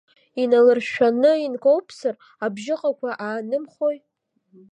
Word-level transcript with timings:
Иналыршәшәаны 0.41 1.31
инкоуԥсар, 1.45 2.15
абжьыҟақәа 2.45 3.09
аанымхои! 3.25 3.97